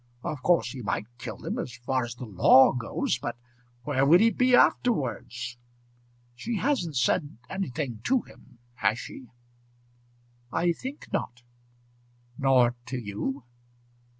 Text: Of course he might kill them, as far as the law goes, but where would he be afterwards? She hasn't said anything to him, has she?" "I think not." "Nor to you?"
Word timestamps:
Of 0.23 0.41
course 0.41 0.71
he 0.71 0.81
might 0.81 1.05
kill 1.19 1.37
them, 1.37 1.59
as 1.59 1.75
far 1.75 2.03
as 2.05 2.15
the 2.15 2.25
law 2.25 2.71
goes, 2.71 3.19
but 3.19 3.37
where 3.83 4.03
would 4.03 4.19
he 4.19 4.31
be 4.31 4.55
afterwards? 4.55 5.59
She 6.33 6.57
hasn't 6.57 6.95
said 6.97 7.37
anything 7.51 7.99
to 8.05 8.21
him, 8.23 8.57
has 8.73 8.97
she?" 8.97 9.27
"I 10.51 10.71
think 10.73 11.13
not." 11.13 11.43
"Nor 12.35 12.75
to 12.87 12.97
you?" 12.97 13.43